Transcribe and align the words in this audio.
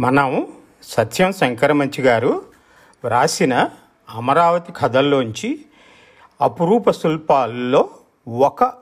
మనం 0.00 0.46
సత్యం 0.82 1.32
శంకరమంచి 1.32 2.02
గారు 2.02 2.44
వ్రాసిన 3.04 3.68
అమరావతి 4.10 4.72
కథల్లోంచి 4.72 5.64
అపురూప 6.40 6.90
శిల్పాల్లో 6.90 7.90
ఒక 8.28 8.72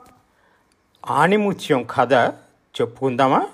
ఆణిముత్యం 1.09 1.83
కథ 1.83 2.13
చెప్పుకుందామా? 2.81 3.47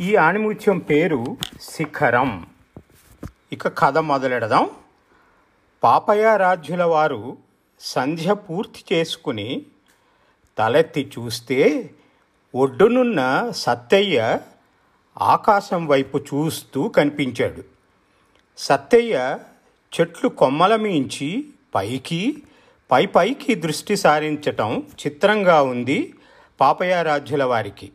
ఈ 0.00 0.16
ఆణిముత్యం 0.16 0.78
పేరు 0.78 1.36
శిఖరం. 1.60 2.46
ఇక 3.52 3.78
కథ 3.78 3.98
మొదలెడదాం. 3.98 4.70
పాపయారాజ్యుల 5.82 6.84
వారు 6.84 7.36
సంధ్య 7.80 8.34
పూర్తి 8.34 8.94
చేసుకుని 8.94 9.62
తలెత్తి 10.58 11.12
చూస్తే 11.18 11.90
ఒడ్డునున్న 12.54 13.50
సత్తయ్య 13.50 14.38
ఆకాశం 15.20 15.86
వైపు 15.86 16.18
చూస్తూ 16.18 16.88
కనిపించాడు. 16.88 17.64
సత్తయ్య 18.58 19.38
చెట్లు 20.00 20.28
కొమ్మల 20.28 20.76
మించి 20.76 21.46
పైకి 21.74 22.42
పై 22.90 23.06
పైకి 23.06 23.54
దృష్టి 23.54 23.96
సారించటం 23.96 24.82
చిత్రంగా 25.06 25.62
ఉంది 25.62 26.14
పాపయారాధ్యుల 26.60 27.44
వారికి. 27.44 27.92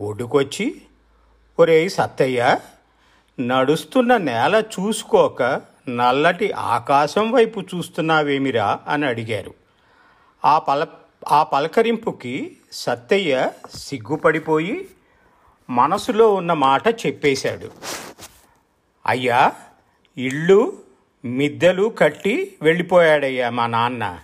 ఒడ్డుకొచ్చి 0.00 0.82
ఒరేయ్ 1.58 1.90
సత్తయ్య 1.90 2.58
నడుస్తున్న 3.40 4.16
నేల 4.16 4.62
చూసుకోక 4.80 5.60
నల్లటి 5.88 6.52
ఆకాశం 6.52 7.32
వైపు 7.32 7.60
చూస్తున్నావేమిరా? 7.60 8.80
అని 8.88 9.06
అడిగారు. 9.06 9.54
ఆ 10.44 10.58
పల 10.58 10.86
ఆ 11.28 11.42
పలకరింపుకి 11.42 12.56
సత్తయ్య 12.72 13.50
సిగ్గుపడిపోయి 13.74 14.88
మనసులో 15.70 16.34
ఉన్న 16.34 16.52
మాట 16.52 16.88
చెప్పేశాడు. 17.06 17.70
అయ్యా 19.06 19.52
ఇళ్ళు 20.18 20.78
మిద్దెలు 21.24 21.94
కట్టి 21.98 22.56
వెళ్ళిపోయాడయ్యా 22.62 23.50
మా 23.50 23.66
నాన్న. 23.66 24.18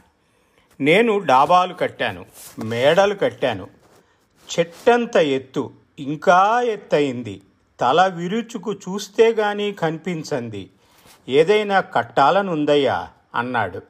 నేను 0.80 1.18
డాబాలు 1.18 1.74
కట్టాను 1.74 2.26
మేడలు 2.58 3.14
కట్టాను. 3.14 3.68
చెట్టంత 4.58 5.16
ఎత్తు 5.16 5.72
ఇంకా 5.98 6.60
ఎత్తయింది. 6.60 7.42
తల 7.80 8.06
విరుచుకు 8.06 8.72
చూస్తే 8.72 9.32
గాని 9.32 9.72
కనిపించంది. 9.72 10.70
ఏదైనా 11.28 11.80
కట్టాలనుందయ్యా 11.80 13.08
అన్నాడు. 13.34 13.82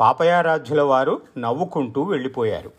పాపయారాధ్యుల 0.00 0.82
వారు 0.82 1.22
నవ్వుకుంటూ 1.38 2.02
వెళ్ళిపోయారు. 2.02 2.72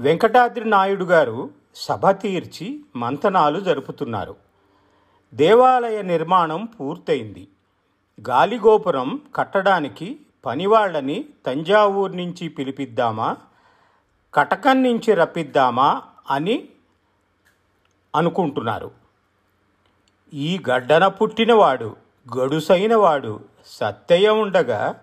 వెంకటాద్రి 0.00 0.70
నాయుడు 0.70 1.04
గారు 1.04 1.61
సభ 1.74 2.10
తీర్చి 2.10 2.84
మంతనాలు 2.96 3.60
జరుపుతున్నారు. 3.60 4.36
దేవాలయ 5.34 6.02
నిర్మాణం 6.02 6.64
పూర్తయింది. 6.64 7.48
గాలిగోపురం 8.28 9.20
కట్టడానికి 9.36 10.20
పనివాళ్ళని 10.46 11.24
తంజావూరు 11.46 12.12
నుంచి 12.12 12.48
పిలిపిద్దామా? 12.48 13.36
కటకం 14.34 14.82
నుంచి 14.82 15.14
రప్పిద్దామా 15.14 16.02
అని 16.30 16.68
అనుకుంటున్నారు. 18.14 18.90
ఈ 20.34 20.60
గడ్డన 20.70 21.06
పుట్టినవాడు 21.06 21.96
గడుసైనవాడు 22.38 23.40
సత్తయ్య 23.66 24.28
ఉండగా 24.28 25.00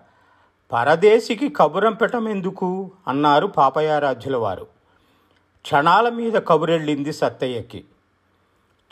పరదేశికి 0.72 1.48
కబురంపెటం 1.48 2.28
ఎందుకు 2.28 2.90
అన్నారు 3.08 3.46
పాపయారాధ్యుల 3.46 4.36
వారు 4.36 4.79
క్షణాల 5.62 6.08
మీద 6.08 6.32
కబురెళ్ళింది 6.32 7.12
సత్తయ్యకి. 7.12 7.84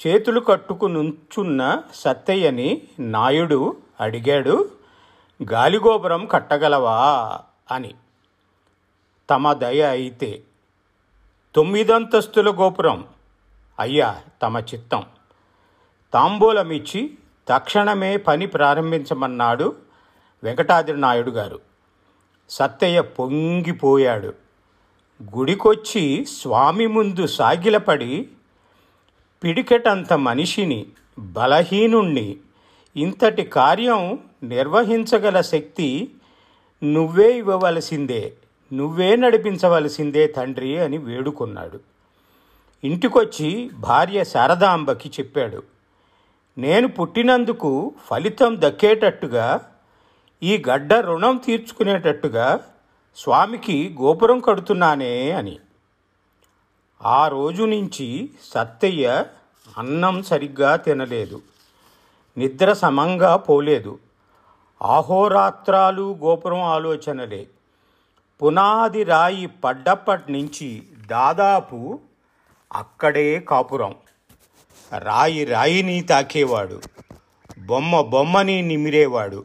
చేతులు 0.07 0.41
కట్టుకు 0.41 0.87
నుంచున్న 0.87 1.83
సత్తయ్యని 1.95 2.83
నాయుడు 2.99 3.77
అడిగాడు 4.01 4.71
గాలిగోపురం 5.53 6.27
కట్టగలవా? 6.27 7.41
అని. 7.71 7.95
తమ 9.31 9.53
దయ 9.53 9.83
అయితే. 9.83 10.43
తొమ్మిదంతస్తుల 11.55 12.51
గోపురం. 12.51 13.09
అయ్యా 13.79 14.23
తమ 14.43 14.59
చిత్తం. 14.59 15.03
తాంబూలమిచ్చి 16.15 17.19
తక్షణమే 17.49 18.17
పని 18.17 18.47
ప్రారంభించమన్నాడు 18.47 19.77
వెంకటాద్రి 20.43 21.01
నాయుడు 21.01 21.31
గారు. 21.31 21.61
సత్తయ్య 22.51 23.01
పొంగిపోయాడు. 23.01 24.48
గుడికొచ్చి 25.23 26.27
స్వామి 26.41 26.87
ముందు 26.87 27.27
సాగిలపడి 27.27 28.29
పిడికెటంత 29.45 30.13
మనిషిని 30.13 30.87
బలహీనుణ్ణి 31.19 32.37
ఇంతటి 32.97 33.43
కార్యం 33.43 34.19
నిర్వహించగల 34.43 35.41
శక్తి 35.41 36.11
నువ్వే 36.83 37.37
ఇవ్వవలసిందే 37.37 38.33
నువ్వే 38.73 39.17
నడిపించవలసిందే 39.17 40.27
తండ్రి 40.27 40.79
అని 40.79 40.99
వేడుకున్నాడు. 40.99 41.81
ఇంటికొచ్చి 42.85 43.71
భార్య 43.75 44.25
శారదాంబకి 44.25 45.09
చెప్పాడు 45.09 45.63
నేను 46.59 46.89
పుట్టినందుకు 46.89 47.93
ఫలితం 48.11 48.57
దక్కేటట్టుగా 48.59 49.61
ఈ 50.43 50.65
గడ్డ 50.71 50.95
రుణం 50.95 51.37
తీర్చుకునేటట్టుగా 51.37 52.61
స్వామికి 53.19 53.97
గోపురం 54.01 54.41
కడుతున్నానే 54.41 55.31
అని. 55.31 55.59
ఆ 57.03 57.29
రోజు 57.29 57.63
నుంచి 57.63 58.31
సత్తయ్య 58.45 59.25
అన్నం 59.79 60.23
సరిగ్గా 60.23 60.77
తినలేదు. 60.77 61.43
నిద్ర 62.37 62.73
సమంగా 62.73 63.37
పోలేదు. 63.37 63.99
ఆహోరాత్రాలు 64.83 66.19
గోపురం 66.23 66.61
ఆలోచనలే. 66.61 67.47
పునాది 68.43 69.05
రాయి 69.05 69.47
పడ్డప్పటి 69.47 70.33
నుంచి 70.33 70.83
దాదాపు 71.07 72.01
అక్కడే 72.73 73.41
కాపురం. 73.41 73.95
రాయి 74.99 75.45
రాయిని 75.45 76.01
తాకేవాడు. 76.01 76.81
బొమ్మ 77.59 78.01
బొమ్మని 78.01 78.63
నిమిరేవాడు. 78.63 79.45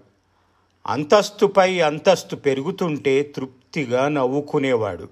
అంతస్తుపై 0.87 1.79
అంతస్తు 1.79 2.35
పెరుగుతుంటే 2.35 3.23
తృప్తి 3.23 3.62
తృప్తిగా 3.73 4.07
నవ్వుకునేవాడు. 4.07 5.09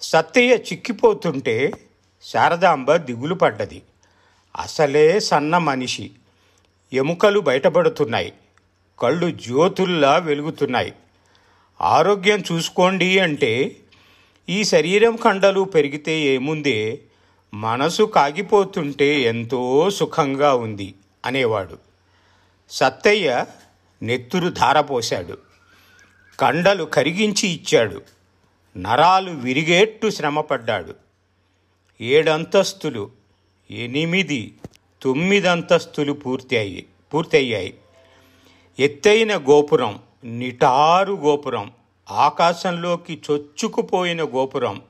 సత్తయ్య 0.00 0.54
చిక్కిపోతుంటే 0.54 1.72
శారదాంబ 2.22 2.96
దిగులు 2.96 3.34
పడ్డది. 3.34 3.82
అసలే 4.56 5.20
సన్న 5.20 5.58
మనిషి. 5.58 6.10
ఎముకలు 6.92 7.40
బయటపడుతున్నాయి. 7.40 8.32
కళ్ళు 8.98 9.30
జ్యోతుల్లా 9.30 10.16
వెలుగుతున్నాయి. 10.16 10.92
ఆరోగ్యం 11.80 12.42
చూసుకోండి 12.52 13.18
అంటే 13.18 13.76
ఈ 14.48 14.64
శరీరం 14.64 15.16
కండలు 15.16 15.60
పెరిగితే 15.60 16.12
ఏముందే? 16.12 17.00
మనసు 17.54 18.02
కాగిపోతుంటే 18.02 19.20
ఎంతో 19.20 19.90
సుఖంగా 19.90 20.54
ఉంది 20.54 20.94
అనేవాడు. 21.26 21.78
సత్తయ్య 22.70 23.44
నెత్తురు 24.02 24.48
ధారపోశాడు. 24.48 25.45
కండలు 26.40 26.84
కరిగించి 26.84 27.48
ఇచ్చాడు. 27.48 28.02
నరాలు 28.76 29.30
విరిగేట్టు 29.30 30.10
శ్రమపడ్డాడు. 30.10 30.94
ఏడంతస్తులు 32.00 33.10
ఎనిమిది 33.70 34.54
తొమ్మిది 35.02 35.48
అంతస్తులు 35.48 36.12
పూర్తయ్యి 36.12 36.86
పూర్తయ్యాయి. 37.14 37.74
ఎత్తైన 38.78 39.36
గోపురం 39.36 39.98
నిటారు 40.24 41.12
గోపురం 41.12 41.72
ఆకాశంలోకి 42.10 43.22
చొచ్చుకుపోయిన 43.30 44.22
గోపురం 44.22 44.82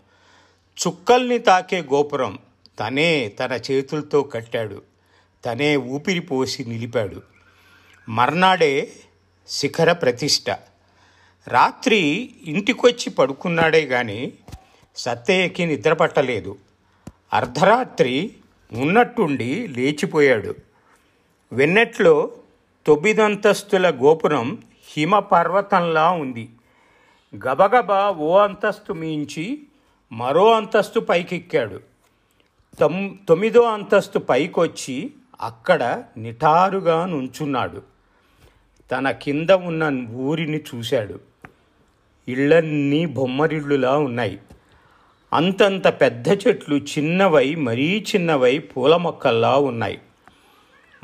చుక్కల్ని 0.87 1.39
తాకే 1.39 1.81
గోపురం 1.81 2.39
తనే 2.79 3.29
తన 3.29 3.61
చేతులతో 3.71 4.23
కట్టాడు. 4.23 4.83
తనే 5.45 5.77
ఊపిరి 5.77 6.21
పోసి 6.21 6.65
నిలిపాడు. 6.65 7.23
మర్నాడే 8.09 8.93
శిఖర 9.49 9.93
ప్రతిష్ట. 9.93 10.76
రాత్రి 11.49 12.31
ఇంటికొచ్చి 12.45 13.11
పడుకున్నాడే 13.11 13.81
గాని 13.81 14.33
సత్తయ్యకి 14.97 15.67
నిద్ర 15.67 15.93
పట్టలేదు. 15.93 16.57
అర్ధరాత్రి 17.33 18.33
ఉన్నట్టుండి 18.73 19.69
లేచిపోయాడు. 19.69 20.55
వెన్నెట్లో 21.53 22.33
తొమ్మిదంతస్తుల 22.87 23.91
గోపురం 23.91 24.59
హిమ 24.97 25.19
పర్వతంలా 25.19 26.11
ఉంది. 26.11 26.49
గబగబా 27.37 28.11
ఓ 28.11 28.39
అంతస్తు 28.39 28.93
మించి 28.93 29.63
మరో 30.13 30.53
అంతస్తు 30.53 31.01
పైకెక్కాడు. 31.01 31.81
తొమ్ 32.81 33.17
తొమ్మిదో 33.29 33.61
అంతస్తు 33.61 34.19
పైకొచ్చి 34.19 35.13
అక్కడ 35.41 36.03
నిటారుగా 36.17 37.07
నుంచున్నాడు. 37.07 37.83
తన 38.91 39.11
కింద 39.11 39.51
ఉన్న 39.51 40.09
ఊరిని 40.15 40.61
చూశాడు. 40.75 41.36
ఇళ్ళన్నీ 42.29 43.07
బొమ్మరిళ్ళులా 43.07 43.99
ఉన్నాయి. 43.99 44.39
అంతంత 45.33 45.89
పెద్ద 45.89 46.29
చెట్లు 46.29 46.77
చిన్నవై 46.77 47.55
మరీ 47.55 48.05
చిన్నవై 48.15 48.59
పూల 48.59 48.97
మొక్కల్లా 48.97 49.57
ఉన్నాయి. 49.57 49.99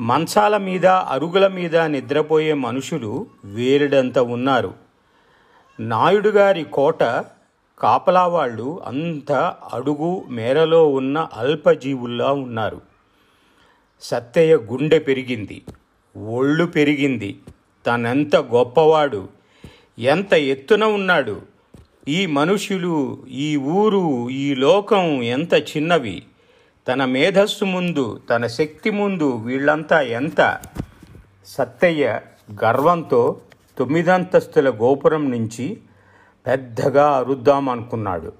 మంచాల 0.01 0.57
మీద 0.57 0.85
అరుగుల 0.85 1.47
మీద 1.47 1.77
నిద్రపోయే 1.77 2.53
మనుషులు 2.53 3.27
వేరుడంత 3.45 4.19
ఉన్నారు. 4.19 4.73
నాయుడు 5.79 6.29
గారి 6.29 6.63
కోట 6.63 7.03
కాపలా 7.79 8.27
వాళ్ళు 8.27 8.81
అంత 8.85 9.31
అడుగు 9.73 10.23
మేరలో 10.29 10.87
ఉన్న 10.87 11.27
అల్పజీవుల్లా 11.33 12.31
ఉన్నారు. 12.31 12.81
సత్తయ్య 14.01 14.55
గుండె 14.55 14.99
పెరిగింది. 14.99 15.61
ఒళ్ళు 16.17 16.65
పెరిగింది. 16.65 17.39
తనెంత 17.87 18.35
గొప్పవాడు. 18.35 19.42
ఎంత 19.99 20.33
ఎత్తున 20.33 20.83
ఉన్నాడు. 20.83 21.41
ఈ 22.07 22.25
మనుషులు 22.25 23.23
ఈ 23.29 23.57
ఊరు 23.57 24.29
ఈ 24.29 24.55
లోకం 24.55 25.23
ఎంత 25.23 25.53
చిన్నవి. 25.53 26.23
తన 26.87 27.05
మేధస్సు 27.05 27.65
ముందు 27.65 28.21
తన 28.29 28.47
శక్తి 28.47 28.89
ముందు 28.89 29.31
వీళ్ళంతా 29.31 30.01
ఎంత. 30.01 30.59
సత్తయ్య 31.45 32.19
గర్వంతో 32.63 33.41
తొమ్మిదంతస్తుల 33.77 34.69
గోపురం 34.69 35.31
నుంచి 35.31 35.77
పెద్దగా 36.47 37.17
అరుద్దామనుకున్నాడు 37.17 38.33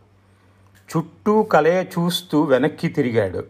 చుట్టూ 0.97 1.43
కలయ 1.43 1.83
చూస్తూ 1.83 2.41
వెనక్కి 2.41 2.87
తిరిగాడు. 2.87 3.43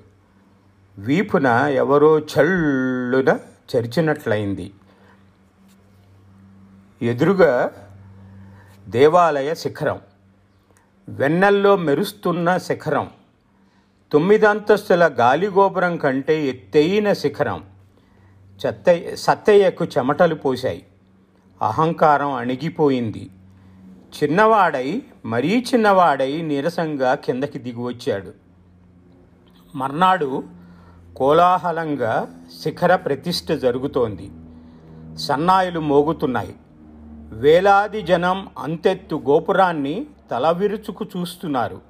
వీపున 0.97 1.47
ఎవరో 1.73 2.19
చల్లున 2.19 3.39
చరిచినట్లయింది. 3.75 4.71
ఎదురుగా 7.01 7.71
దేవాలయ 8.87 9.55
శిఖరం. 9.55 9.99
వెన్నెల్లో 11.09 11.75
మెరుస్తున్న 11.75 12.57
శిఖరం. 12.57 13.09
తొమ్మిదంతస్తుల 14.11 15.05
గాలిగోపురం 15.19 15.97
కంటే 15.97 16.45
ఎత్తైన 16.45 17.13
శిఖరం. 17.13 17.63
చెత్తయ్య 18.65 19.15
సత్తయ్యకు 19.15 19.85
చెమటలు 19.85 20.35
పోశాయి. 20.35 20.85
అహంకారం 21.61 22.33
అణిగిపోయింది. 22.33 23.29
చిన్నవాడై 24.23 25.01
మరీ 25.25 25.65
చిన్నవాడై 25.73 26.41
నీరసంగా 26.41 27.15
కిందకి 27.15 27.59
దిగి 27.59 27.83
వచ్చాడు 27.83 28.31
మర్నాడు 29.75 30.43
కోలాహలంగా 31.15 32.29
శిఖర 32.63 32.95
ప్రతిష్ఠ 32.95 33.51
జరుగుతోంది. 33.51 34.31
సన్నాయిలు 35.17 35.79
మోగుతున్నాయి. 35.79 36.55
వేలాది 37.31 38.01
జనం 38.01 38.49
అంతెత్తు 38.57 39.15
గోపురాన్ని 39.15 40.05
తల 40.31 40.51
విరుచుకు 40.51 41.05
చూస్తున్నారు. 41.17 41.81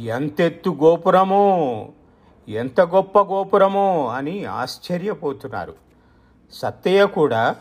ఎంతెత్తు 0.00 0.70
గోపురమో? 0.70 1.88
ఎంత 2.48 2.80
గొప్ప 2.80 3.18
గోపురమో? 3.18 4.08
అని 4.08 4.44
ఆశ్చర్యపోతున్నారు. 4.44 5.74
సత్తయ్య 6.52 7.06
కూడా 7.06 7.56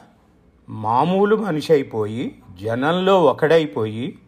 మామూలు 0.69 1.35
మనిషి 1.35 1.73
అయిపోయి 1.73 2.41
జనంలో 2.61 3.23
ఒకడైపోయి 3.23 4.19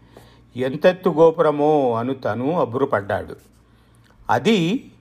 ఎంతెత్తు 0.55 1.09
గోపురమో? 1.09 1.93
అను 1.93 2.13
తను 2.13 2.59
అబ్బురపడ్డాడు. 2.59 3.35
అది 4.29 4.91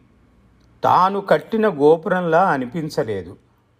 తాను 0.84 1.20
కట్టిన 1.20 1.68
గోపురంలా 1.68 2.50
అనిపించలేదు. 2.50 3.36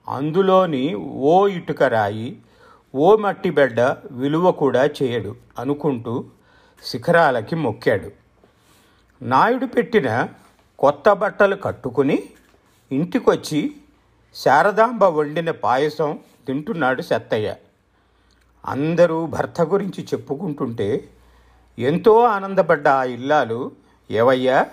అందులోని 0.09 0.95
ఓ 0.95 1.49
ఇటుక 1.49 1.83
రాయి 1.83 2.39
ఓ 2.95 3.17
మట్టి 3.17 3.51
బిడ్డ 3.51 3.81
విలువ 4.11 4.51
కూడా 4.51 4.85
చేయడు 4.85 5.37
అనుకుంటూ 5.59 6.25
శిఖరాలకి 6.85 7.55
మొక్కాడు. 7.55 8.11
నాయుడు 9.23 9.67
పెట్టిన 9.67 10.29
కొత్త 10.79 11.13
బట్టలు 11.13 11.57
కట్టుకుని 11.57 12.23
ఇంటికొచ్చి 12.93 13.75
శారదాంబ 14.35 15.05
వండిన 15.05 15.51
పాయసం 15.51 16.19
తింటున్నాడు 16.47 17.03
సత్తయ్య 17.03 17.55
అందరూ 18.67 19.27
భర్త 19.27 19.63
గురించి 19.63 20.05
చెప్పుకుంటుంటే 20.05 21.09
ఎంతో 21.79 22.21
ఆనందపడ్డ 22.25 22.89
ఆ 22.89 23.05
ఇల్లాలు. 23.05 23.73
ఏవయ్యా 24.11 24.67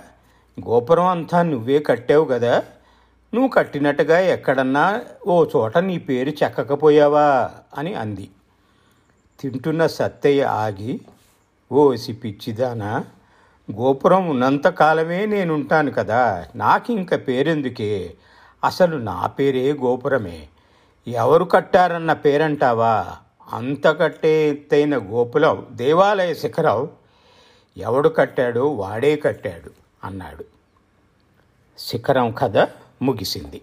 గోపురం 0.67 1.05
అంతా 1.05 1.41
నువ్వే 1.41 1.79
కట్టావు 1.79 2.25
కదా 2.25 2.63
నువ్వు 3.33 3.49
కట్టినట్టుగా 3.49 4.19
ఎక్కడన్నా 4.19 5.01
ఓ 5.27 5.45
చోట 5.45 5.77
నీ 5.77 5.97
పేరు 5.97 6.29
చెక్కకపోయావా 6.29 7.51
అని 7.77 7.93
అంది. 7.93 8.29
తింటున్న 9.39 9.87
సత్తయ్య 9.87 10.43
ఆగి 10.43 10.99
ఓసి 11.71 12.13
పిచ్చిదానా 12.13 13.05
గోపురం 13.71 14.29
ఉన్నంత 14.29 14.67
కాలమే 14.67 15.25
నేనుంటాను 15.25 15.91
కదా 15.91 16.47
నాకింక 16.55 17.27
పేరెందుకే? 17.27 18.13
అసలు 18.63 18.97
నా 18.97 19.27
పేరే 19.27 19.73
గోపురమే. 19.73 20.47
ఎవరు 21.07 21.45
కట్టారన్న 21.45 22.13
పేరంటావా? 22.13 23.17
అంతకట్టే 23.53 24.49
ఎత్తైన 24.49 24.97
గోపురం 24.97 25.67
దేవాలయ 25.71 26.33
శిఖరం 26.33 26.89
ఎవడు 27.77 28.09
కట్టాడో 28.09 28.67
వాడే 28.67 29.15
కట్టాడు 29.15 29.71
అన్నాడు. 30.03 30.45
శిఖరం 31.77 32.31
కదా? 32.31 32.67
ముగిసింది 33.02 33.60